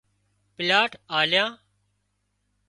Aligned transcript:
پلاٽ 0.55 0.91
آليا 1.19 1.45